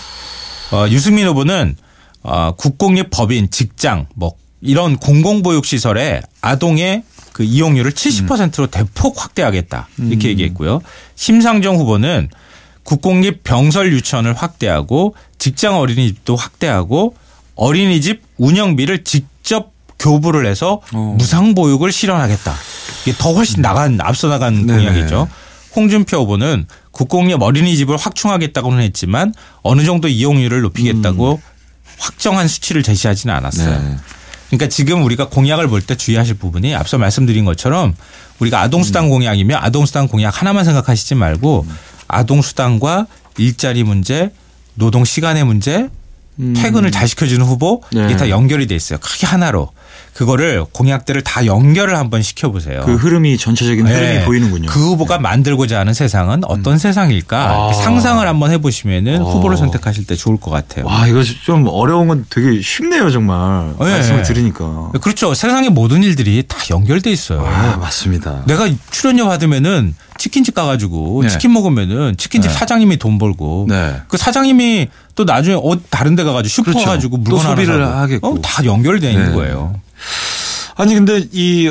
어, 0.71 0.87
유승민 0.89 1.27
후보는 1.27 1.77
어, 2.23 2.55
국공립 2.57 3.11
법인, 3.11 3.51
직장, 3.51 4.07
뭐 4.15 4.35
이런 4.61 4.97
공공보육 4.97 5.67
시설에 5.67 6.23
아동의 6.41 7.03
그 7.35 7.43
이용률을 7.43 7.91
70%로 7.91 8.69
대폭 8.69 9.21
확대하겠다 9.21 9.89
이렇게 9.99 10.29
얘기했고요. 10.29 10.81
심상정 11.17 11.77
후보는 11.77 12.29
국공립 12.85 13.43
병설 13.43 13.93
유치원을 13.93 14.35
확대하고 14.35 15.17
직장 15.39 15.77
어린이집도 15.77 16.37
확대하고 16.37 17.17
어린이집 17.57 18.23
운영비를 18.37 19.03
직접 19.03 19.73
교부를 19.99 20.47
해서 20.47 20.81
어. 20.93 21.17
무상 21.19 21.57
보육을 21.57 21.91
실현하겠다. 21.91 22.55
이게 23.03 23.17
더 23.19 23.33
훨씬 23.33 23.63
나간 23.63 24.01
앞서 24.01 24.29
나간 24.29 24.65
네네. 24.67 24.85
공약이죠. 24.85 25.29
홍준표 25.75 26.19
후보는 26.19 26.67
국공립 26.93 27.43
어린이집을 27.43 27.97
확충하겠다고는 27.97 28.81
했지만 28.81 29.35
어느 29.63 29.83
정도 29.83 30.07
이용률을 30.07 30.61
높이겠다고 30.61 31.41
확정한 31.99 32.47
수치를 32.47 32.85
제시하지는 32.85 33.35
않았어요. 33.35 33.83
네. 33.83 33.97
그러니까 34.57 34.69
지금 34.69 35.05
우리가 35.05 35.29
공약을 35.29 35.69
볼 35.69 35.81
때 35.85 35.97
주의하실 35.97 36.37
부분이 36.37 36.75
앞서 36.75 36.97
말씀드린 36.99 37.45
것처럼 37.45 37.95
우리가 38.39 38.61
아동수당 38.61 39.09
공약이면 39.09 39.59
아동수당 39.63 40.09
공약 40.09 40.41
하나만 40.41 40.65
생각하시지 40.65 41.15
말고 41.15 41.67
아동수당과 42.09 43.07
일자리 43.39 43.83
문제, 43.85 44.31
노동 44.75 45.05
시간의 45.05 45.45
문제, 45.45 45.89
퇴근을 46.37 46.91
잘 46.91 47.07
시켜주는 47.07 47.45
후보 47.47 47.83
이게 47.93 48.07
네. 48.07 48.17
다 48.17 48.29
연결이 48.29 48.67
돼 48.67 48.75
있어요. 48.75 48.99
크게 49.01 49.27
하나로. 49.27 49.71
그거를 50.15 50.65
공약들을 50.71 51.23
다 51.23 51.45
연결을 51.45 51.97
한번 51.97 52.23
시켜보세요. 52.23 52.83
그 52.85 52.95
흐름이 52.95 53.37
전체적인 53.37 53.87
흐름이 53.87 54.01
네. 54.01 54.25
보이는군요. 54.25 54.69
그 54.69 54.81
후보가 54.81 55.19
만들고자 55.19 55.81
하는 55.81 55.93
세상은 55.93 56.43
어떤 56.45 56.79
세상일까 56.79 57.71
아. 57.71 57.73
상상을 57.73 58.27
한번 58.27 58.53
해보시면은 58.53 59.23
어. 59.23 59.31
후보를 59.33 59.57
선택하실 59.57 60.07
때 60.07 60.15
좋을 60.15 60.39
것 60.39 60.51
같아요. 60.53 60.87
와, 60.87 61.07
이거 61.09 61.23
좀 61.23 61.67
어려운 61.69 62.07
건 62.09 62.27
되게 62.31 62.61
쉽네요, 62.61 63.11
정말. 63.11 63.73
네. 63.81 63.91
말씀을 63.91 64.23
들으니까. 64.23 64.93
그렇죠. 65.01 65.35
세상의 65.35 65.71
모든 65.71 66.03
일들이 66.05 66.45
다 66.47 66.59
연결돼 66.71 67.11
있어요. 67.11 67.45
아, 67.45 67.77
맞습니다. 67.77 68.45
내가 68.47 68.69
출연료 68.91 69.27
받으면은 69.27 69.95
치킨집 70.25 70.55
가가지고 70.55 71.21
네. 71.23 71.29
치킨 71.29 71.53
먹으면은 71.53 72.17
치킨집 72.17 72.51
네. 72.51 72.57
사장님이 72.57 72.97
돈 72.97 73.19
벌고 73.19 73.67
네. 73.69 74.01
그 74.09 74.17
사장님이 74.17 74.89
또 75.15 75.25
나중에 75.25 75.55
어 75.55 75.79
다른 75.91 76.17
데 76.17 76.25
가가지고 76.25 76.49
슈퍼 76.51 76.71
그렇죠. 76.71 76.87
가지고 76.87 77.19
또 77.19 77.23
물건 77.25 77.41
하나 77.41 77.51
소비를 77.51 77.85
사고. 77.85 77.97
하겠고. 77.99 78.29
어, 78.29 78.41
다 78.41 78.65
연결돼 78.65 79.11
있는 79.13 79.27
네. 79.27 79.33
거예요. 79.35 79.79
아니, 80.77 80.95
근데 80.95 81.27
이 81.33 81.71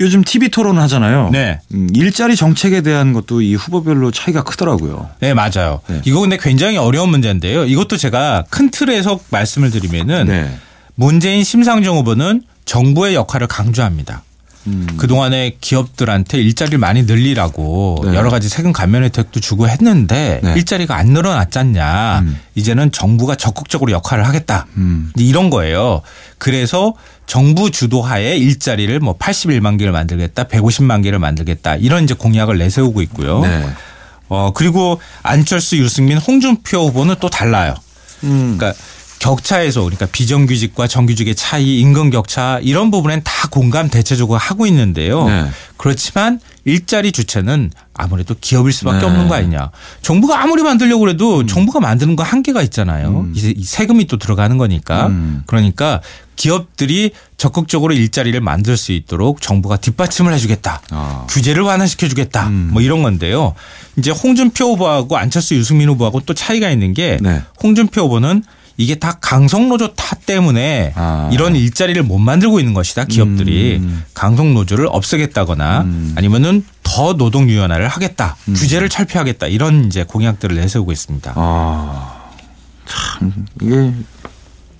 요즘 0.00 0.22
TV 0.22 0.48
토론 0.50 0.78
하잖아요. 0.78 1.30
네. 1.32 1.58
음, 1.74 1.88
일자리 1.92 2.36
정책에 2.36 2.82
대한 2.82 3.12
것도 3.12 3.42
이 3.42 3.56
후보별로 3.56 4.12
차이가 4.12 4.44
크더라고요. 4.44 5.10
네 5.18 5.34
맞아요. 5.34 5.80
네. 5.88 6.00
이거 6.04 6.20
근데 6.20 6.36
굉장히 6.36 6.76
어려운 6.76 7.08
문제인데요. 7.10 7.64
이것도 7.64 7.96
제가 7.96 8.44
큰 8.48 8.70
틀에서 8.70 9.18
말씀을 9.30 9.72
드리면은 9.72 10.26
네. 10.28 10.56
문재인 10.94 11.42
심상정 11.42 11.96
후보는 11.96 12.42
정부의 12.64 13.16
역할을 13.16 13.48
강조합니다. 13.48 14.22
음. 14.68 14.86
그동안에 14.96 15.56
기업들한테 15.60 16.38
일자리를 16.38 16.78
많이 16.78 17.02
늘리라고 17.02 18.02
네. 18.04 18.14
여러 18.14 18.30
가지 18.30 18.48
세금 18.48 18.72
감면 18.72 19.04
혜택도 19.04 19.40
주고 19.40 19.68
했는데 19.68 20.40
네. 20.42 20.54
일자리가 20.54 20.96
안 20.96 21.08
늘어났잖냐. 21.08 22.20
음. 22.20 22.38
이제는 22.54 22.92
정부가 22.92 23.34
적극적으로 23.34 23.92
역할을 23.92 24.26
하겠다. 24.26 24.66
음. 24.76 25.12
이런 25.16 25.50
거예요. 25.50 26.02
그래서 26.38 26.94
정부 27.26 27.70
주도하에 27.70 28.36
일자리를 28.36 28.98
뭐 29.00 29.16
81만 29.16 29.78
개를 29.78 29.92
만들겠다, 29.92 30.44
150만 30.44 31.02
개를 31.02 31.18
만들겠다 31.18 31.76
이런 31.76 32.04
이제 32.04 32.14
공약을 32.14 32.58
내세우고 32.58 33.02
있고요. 33.02 33.40
네. 33.40 33.66
어 34.28 34.52
그리고 34.54 35.00
안철수, 35.22 35.78
유승민, 35.78 36.18
홍준표 36.18 36.88
후보는 36.88 37.16
또 37.20 37.30
달라요. 37.30 37.74
음. 38.24 38.56
그러니까 38.58 38.78
격차에서 39.18 39.82
그러니까 39.82 40.06
비정규직과 40.06 40.86
정규직의 40.86 41.34
차이, 41.34 41.80
임금 41.80 42.10
격차 42.10 42.58
이런 42.62 42.90
부분엔 42.90 43.22
다 43.24 43.48
공감 43.48 43.88
대체적으로 43.88 44.38
하고 44.38 44.66
있는데요. 44.66 45.24
네. 45.24 45.46
그렇지만 45.76 46.40
일자리 46.64 47.12
주체는 47.12 47.70
아무래도 47.94 48.34
기업일 48.40 48.72
수밖에 48.72 49.00
네. 49.00 49.06
없는 49.06 49.28
거 49.28 49.34
아니냐. 49.34 49.70
정부가 50.02 50.42
아무리 50.42 50.62
만들려고 50.62 51.08
해도 51.08 51.46
정부가 51.46 51.80
만드는 51.80 52.14
거 52.14 52.22
한계가 52.22 52.62
있잖아요. 52.62 53.28
이이 53.34 53.64
세금이 53.64 54.06
또 54.06 54.18
들어가는 54.18 54.56
거니까. 54.58 55.06
음. 55.06 55.42
그러니까 55.46 56.00
기업들이 56.36 57.10
적극적으로 57.36 57.94
일자리를 57.94 58.40
만들 58.40 58.76
수 58.76 58.92
있도록 58.92 59.40
정부가 59.40 59.78
뒷받침을 59.78 60.32
해주겠다. 60.34 60.82
아. 60.90 61.26
규제를 61.28 61.62
완화시켜주겠다. 61.62 62.48
음. 62.48 62.70
뭐 62.72 62.82
이런 62.82 63.02
건데요. 63.02 63.54
이제 63.96 64.10
홍준표 64.12 64.66
후보하고 64.72 65.16
안철수 65.16 65.56
유승민 65.56 65.88
후보하고 65.88 66.20
또 66.20 66.34
차이가 66.34 66.70
있는 66.70 66.92
게 66.92 67.18
네. 67.20 67.42
홍준표 67.62 68.02
후보는 68.02 68.44
이게 68.80 68.94
다 68.94 69.18
강성노조 69.20 69.94
탓 69.94 70.24
때문에 70.24 70.92
아. 70.94 71.28
이런 71.32 71.56
일자리를 71.56 72.00
못 72.04 72.18
만들고 72.18 72.60
있는 72.60 72.74
것이다. 72.74 73.04
기업들이 73.06 73.78
음. 73.82 74.04
강성노조를 74.14 74.86
없애겠다거나 74.88 75.80
음. 75.82 76.14
아니면은 76.16 76.64
더 76.84 77.14
노동 77.16 77.50
유연화를 77.50 77.88
하겠다. 77.88 78.36
규제를 78.46 78.88
철폐하겠다. 78.88 79.48
이런 79.48 79.86
이제 79.86 80.04
공약들을 80.04 80.54
내세우고 80.56 80.92
있습니다. 80.92 81.32
아. 81.34 82.30
참 82.86 83.46
이게 83.60 83.92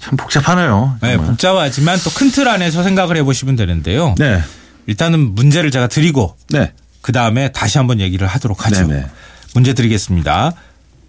참 0.01 0.17
복잡하네요. 0.17 0.97
네, 1.03 1.15
정말. 1.15 1.27
복잡하지만 1.31 1.99
또 1.99 2.11
큰 2.11 2.31
틀 2.31 2.49
안에서 2.49 2.85
생각을 2.85 3.17
해보시면 3.17 3.57
되는데요. 3.57 4.15
네. 4.17 4.41
일단은 4.87 5.35
문제를 5.35 5.73
제가 5.73 5.89
드리고 5.89 6.37
네. 6.51 6.73
그 7.03 7.11
다음에 7.11 7.51
다시 7.51 7.79
한번 7.79 7.99
얘기를 8.01 8.27
하도록 8.29 8.65
하죠. 8.65 8.87
네네. 8.87 9.07
문제 9.55 9.75
드리겠습니다. 9.75 10.53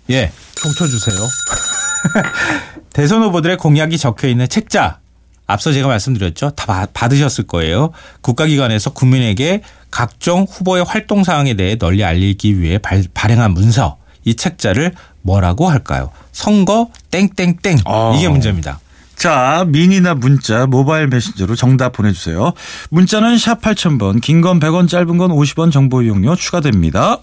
예, 0.10 0.32
펼쳐주세요. 0.60 1.16
대선 2.94 3.24
후보들의 3.24 3.58
공약이 3.58 3.98
적혀 3.98 4.28
있는 4.28 4.48
책자. 4.48 5.00
앞서 5.48 5.72
제가 5.72 5.88
말씀드렸죠. 5.88 6.52
다 6.52 6.66
받- 6.66 6.94
받으셨을 6.94 7.48
거예요. 7.48 7.92
국가기관에서 8.22 8.92
국민에게 8.92 9.64
각종 9.90 10.46
후보의 10.50 10.84
활동 10.84 11.24
사항에 11.24 11.56
대해 11.56 11.76
널리 11.78 12.04
알리기 12.04 12.60
위해 12.62 12.78
발, 12.78 13.04
발행한 13.14 13.52
문서. 13.54 13.98
이 14.26 14.36
책자를 14.36 14.94
뭐라고 15.22 15.68
할까요? 15.70 16.12
선거 16.32 16.90
땡땡땡. 17.10 17.80
어. 17.86 18.14
이게 18.16 18.30
문제입니다. 18.30 18.80
자, 19.16 19.66
미니나 19.68 20.14
문자, 20.14 20.66
모바일 20.66 21.08
메신저로 21.08 21.56
정답 21.56 21.94
보내주세요. 21.94 22.54
문자는 22.90 23.38
샵 23.38 23.60
8000번, 23.62 24.22
긴 24.22 24.42
건 24.42 24.60
100원, 24.60 24.88
짧은 24.88 25.18
건 25.18 25.32
50원 25.32 25.72
정보 25.74 26.02
이용료 26.04 26.36
추가됩니다. 26.38 27.18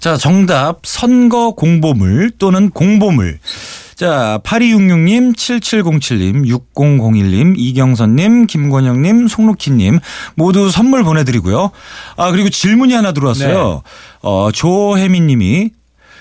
자, 0.00 0.16
정답, 0.16 0.80
선거 0.84 1.52
공보물 1.52 2.32
또는 2.38 2.70
공보물. 2.70 3.38
자, 3.96 4.38
8266님, 4.44 5.34
7707님, 5.34 6.46
6001님, 6.74 7.54
이경선님, 7.56 8.46
김권영님, 8.46 9.26
송록희님 9.26 9.98
모두 10.36 10.70
선물 10.70 11.02
보내드리고요. 11.02 11.72
아, 12.16 12.30
그리고 12.30 12.48
질문이 12.48 12.94
하나 12.94 13.10
들어왔어요. 13.10 13.82
어, 14.22 14.50
조혜민 14.52 15.26
님이 15.26 15.70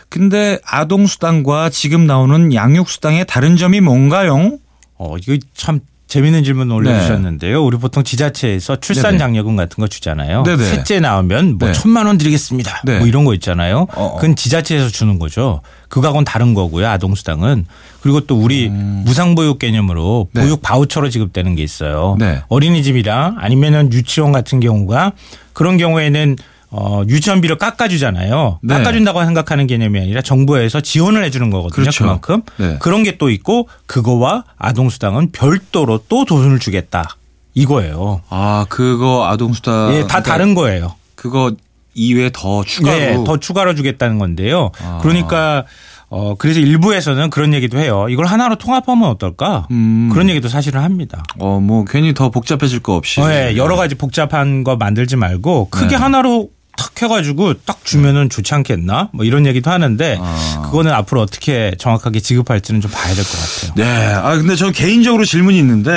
근데 0.10 0.58
아동수당과 0.66 1.70
지금 1.70 2.08
나오는 2.08 2.52
양육수당의 2.54 3.26
다른 3.28 3.58
점이 3.58 3.82
뭔가요? 3.82 4.58
어, 4.98 5.16
이거 5.18 5.38
참 5.54 5.82
재밌는 6.08 6.44
질문 6.44 6.72
올려주셨는데요. 6.72 7.64
우리 7.64 7.78
보통 7.78 8.04
지자체에서 8.04 8.78
출산 8.78 9.12
네네. 9.12 9.18
장려금 9.18 9.56
같은 9.58 9.82
거 9.82 9.88
주잖아요. 9.88 10.44
네네. 10.44 10.64
셋째 10.64 11.00
나오면 11.00 11.58
뭐 11.58 11.68
네. 11.68 11.74
천만 11.74 12.08
원 12.08 12.18
드리겠습니다. 12.18 12.82
네. 12.86 13.00
뭐 13.00 13.08
이런 13.08 13.26
거 13.26 13.34
있잖아요. 13.34 13.88
어, 13.94 14.04
어. 14.04 14.16
그건 14.16 14.36
지자체에서 14.36 14.90
주는 14.90 15.20
거죠. 15.20 15.62
그거하고는 15.90 16.24
다른 16.24 16.54
거고요. 16.54 16.88
아동수당은. 16.88 17.66
그리고 18.02 18.22
또 18.22 18.40
우리 18.40 18.70
무상보육 18.70 19.60
개념으로 19.60 20.30
음. 20.30 20.34
네. 20.34 20.42
보육 20.42 20.62
바우처로 20.62 21.10
지급되는 21.10 21.56
게 21.56 21.64
있어요. 21.64 22.16
네. 22.20 22.42
어린이집이랑 22.48 23.36
아니면은 23.40 23.92
유치원 23.92 24.32
같은 24.32 24.62
경우가 24.62 25.12
그런 25.52 25.78
경우에는 25.78 26.38
어, 26.70 27.02
유치원비를 27.08 27.58
깎아주잖아요. 27.58 28.60
네. 28.62 28.74
깎아준다고 28.76 29.24
생각하는 29.24 29.68
개념이 29.68 30.00
아니라 30.00 30.22
정부에서 30.22 30.82
지원을 30.82 31.24
해주는 31.24 31.50
거거든요. 31.50 31.72
그렇죠. 31.84 32.06
만큼 32.06 32.42
네. 32.58 32.78
그런 32.80 33.04
게 33.04 33.18
또 33.18 33.30
있고 33.30 33.68
그거와 33.88 34.44
아동수당은 34.58 35.32
별도로 35.32 36.00
또 36.10 36.26
돈을 36.26 36.60
주겠다. 36.60 37.16
이거예요. 37.56 38.22
아 38.30 38.66
그거 38.70 39.28
아동수당 39.28 39.94
예, 39.96 40.06
다 40.08 40.22
다른 40.22 40.54
거예요. 40.54 40.94
그거 41.16 41.54
이외에 41.96 42.30
더 42.32 42.64
추가로 42.64 42.98
네, 43.00 43.24
더 43.26 43.38
추가로 43.38 43.74
주겠다는 43.74 44.20
건데요. 44.20 44.70
아. 44.84 45.00
그러니까 45.02 45.66
어 46.10 46.36
그래서 46.38 46.60
일부에서는 46.60 47.32
그런 47.32 47.54
얘기도 47.56 47.80
해요. 47.80 48.06
이걸 48.10 48.26
하나로 48.28 48.58
통합하면 48.58 49.10
어떨까? 49.10 49.68
음. 49.72 50.10
그런 50.14 50.30
얘기도 50.30 50.48
사실은 50.48 50.82
합니다. 50.82 51.24
어, 51.40 51.60
뭐 51.60 51.84
괜히 51.86 52.14
더 52.14 52.30
복잡해질 52.30 52.82
거 52.82 52.94
없이. 52.96 53.20
네, 53.22 53.58
여러 53.58 53.76
가지 53.76 53.96
복잡한 53.96 54.64
거 54.64 54.76
만들지 54.76 55.16
말고 55.16 55.70
크게 55.72 55.88
네. 55.88 55.96
하나로 55.96 56.50
탁 56.78 57.02
해가지고 57.02 57.56
딱 57.66 57.84
주면은 57.84 58.30
좋지 58.30 58.54
않겠나? 58.54 59.10
뭐 59.12 59.26
이런 59.26 59.46
얘기도 59.46 59.70
하는데 59.72 60.18
아. 60.22 60.62
그거는 60.66 60.94
앞으로 60.94 61.22
어떻게 61.22 61.74
정확하게 61.78 62.20
지급할지는 62.22 62.80
좀 62.82 62.90
봐야 62.92 63.14
될 63.14 63.24
것 63.26 63.32
같아요. 63.32 63.74
네. 63.76 64.14
아 64.14 64.36
근데 64.38 64.56
저는 64.56 64.72
개인적으로 64.74 65.26
질문이 65.26 65.58
있는데 65.60 65.92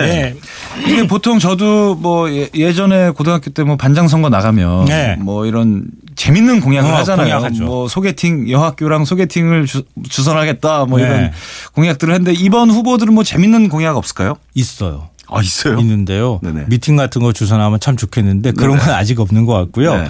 네. 0.74 0.82
이게 0.90 1.06
보통 1.06 1.38
저도 1.38 1.94
뭐 1.94 2.30
예- 2.32 2.50
예전에 2.54 3.10
고등학교 3.10 3.50
때 3.50 3.62
뭐 3.62 3.76
반장 3.76 4.08
선거 4.08 4.28
나가면 4.30 4.86
네. 4.86 5.16
뭐 5.20 5.44
이런 5.46 5.84
재밌는 6.16 6.60
공약을 6.60 6.90
어, 6.90 6.96
하잖아요. 6.96 7.26
공약하죠. 7.38 7.64
뭐 7.64 7.86
소개팅 7.88 8.48
여학교랑 8.50 9.04
소개팅을 9.04 9.66
주, 9.66 9.82
주선하겠다 10.08 10.86
뭐 10.86 10.98
네. 10.98 11.04
이런 11.04 11.32
공약들을 11.74 12.12
했는데 12.14 12.32
이번 12.38 12.70
후보들은 12.70 13.12
뭐 13.14 13.22
재밌는 13.22 13.68
공약 13.68 13.96
없을까요? 13.96 14.36
있어요. 14.54 15.08
아 15.32 15.40
있어요. 15.42 15.78
있는데요. 15.78 16.40
네네. 16.42 16.64
미팅 16.68 16.96
같은 16.96 17.22
거 17.22 17.32
주선하면 17.32 17.78
참 17.80 17.96
좋겠는데 17.96 18.52
그런 18.52 18.78
건 18.78 18.90
아직 18.90 19.20
없는 19.20 19.44
것 19.46 19.52
같고요. 19.52 19.94
네. 19.94 20.08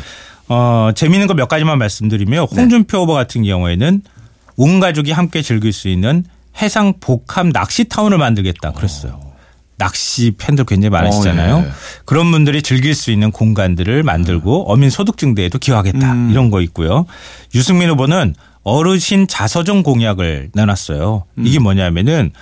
어, 0.51 0.91
재미있는 0.95 1.27
거 1.29 1.35
몇 1.35 1.49
가지만 1.49 1.79
말씀드리면 1.79 2.47
홍준표 2.51 2.99
후보 2.99 3.15
같은 3.15 3.45
경우에는 3.45 4.03
온 4.57 4.81
가족이 4.81 5.13
함께 5.13 5.43
즐길 5.43 5.73
수 5.73 5.89
있는 5.89 6.25
해상 6.61 6.95
복합 7.01 7.47
낚시 7.53 7.85
타운을 7.85 8.19
만들겠다 8.19 8.73
그랬어요. 8.73 9.21
낚시 9.79 10.33
팬들 10.37 10.65
굉장히 10.67 10.91
많으시잖아요. 10.91 11.55
어, 11.57 11.65
예. 11.65 11.71
그런 12.05 12.31
분들이 12.31 12.61
즐길 12.63 12.95
수 12.95 13.11
있는 13.13 13.31
공간들을 13.31 14.03
만들고 14.03 14.71
어민 14.71 14.91
소득 14.91 15.17
증대에도 15.17 15.59
기여하겠다 15.59 16.13
음. 16.13 16.29
이런 16.31 16.51
거 16.51 16.61
있고요. 16.63 17.07
유승민 17.55 17.89
후보는 17.89 18.35
어르신 18.63 19.27
자서전 19.29 19.83
공약을 19.83 20.51
내놨어요. 20.53 21.25
음. 21.39 21.47
이게 21.47 21.59
뭐냐면은 21.61 22.33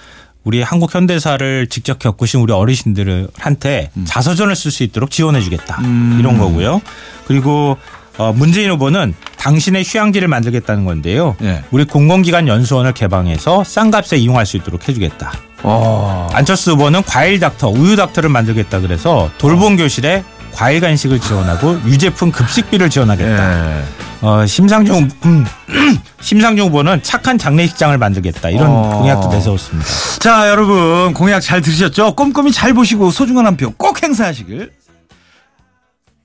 우리 0.43 0.63
한국 0.63 0.93
현대사를 0.95 1.69
직접 1.69 1.99
겪으신 2.01 2.41
우리 2.41 2.53
어르신들한테 2.53 3.91
자서전을 4.05 4.57
쓸 4.57 4.71
수 4.73 4.83
있도록 4.83 5.11
지원해 5.11 5.41
주겠다. 5.41 5.81
음. 5.83 6.17
이런 6.19 6.39
거고요. 6.39 6.81
그리고 7.27 7.77
어, 8.19 8.33
문재인 8.33 8.71
후보는 8.71 9.15
당신의 9.39 9.85
휴양지를 9.87 10.29
만들겠다는 10.29 10.85
건데요. 10.85 11.37
예. 11.43 11.63
우리 11.71 11.85
공공기관 11.85 12.49
연수원을 12.49 12.93
개방해서 12.93 13.65
싼 13.65 13.91
값에 13.91 14.17
이용할 14.17 14.45
수 14.45 14.57
있도록 14.57 14.89
해주겠다. 14.89 15.33
어. 15.63 16.29
안철수 16.33 16.73
후보는 16.73 17.03
과일 17.05 17.39
닥터, 17.41 17.69
우유 17.69 17.97
닥터를 17.97 18.29
만들겠다 18.31 18.81
그래서 18.81 19.31
돌봄 19.39 19.77
교실에 19.77 20.23
과일 20.53 20.81
간식을 20.81 21.21
지원하고 21.21 21.79
유제품 21.87 22.33
급식비를 22.33 22.91
지원하겠다. 22.91 23.79
예. 23.79 23.85
어, 24.21 24.45
심상정 24.47 25.09
음, 25.27 25.47
심상정 26.21 26.67
후보는 26.67 27.05
착한 27.05 27.39
장례식장을 27.39 27.97
만들겠다 27.99 28.51
이런 28.51 28.67
어. 28.67 28.99
공약도 28.99 29.29
내세웠습니다. 29.29 29.89
자 30.19 30.49
여러분 30.49 31.15
공약 31.15 31.39
잘 31.39 31.61
들으셨죠? 31.63 32.17
꼼꼼히 32.17 32.51
잘 32.51 32.75
보시고 32.75 33.13
소중한 33.13 33.47
한 33.47 33.57
표 33.57 33.71
꼭 33.77 34.03
행사하시길 34.03 34.73